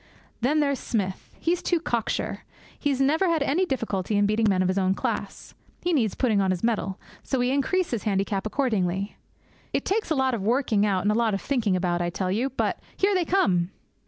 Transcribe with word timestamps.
Then 0.39 0.61
there's 0.61 0.79
Smith. 0.79 1.29
He's 1.39 1.61
too 1.61 1.79
cocksure. 1.79 2.43
He 2.79 2.89
has 2.89 2.99
never 2.99 3.27
had 3.29 3.43
any 3.43 3.67
difficulty 3.67 4.17
in 4.17 4.25
beating 4.25 4.47
men 4.49 4.63
of 4.63 4.67
his 4.67 4.79
own 4.79 4.95
class. 4.95 5.53
He 5.83 5.93
needs 5.93 6.15
putting 6.15 6.41
on 6.41 6.49
his 6.49 6.63
mettle. 6.63 6.99
So 7.21 7.37
we 7.37 7.51
increase 7.51 7.91
his 7.91 8.01
handicap 8.01 8.47
accordingly. 8.47 9.17
It 9.73 9.85
takes 9.85 10.09
a 10.09 10.15
lot 10.15 10.33
of 10.33 10.41
working 10.41 10.87
out, 10.87 11.03
and 11.03 11.11
a 11.11 11.13
lot 11.13 11.35
of 11.35 11.41
thinking 11.41 11.75
about, 11.75 12.01
I 12.01 12.09
tell 12.09 12.31
you. 12.31 12.49
But 12.49 12.79
here 12.97 13.13
they 13.13 13.25
come!' 13.25 13.69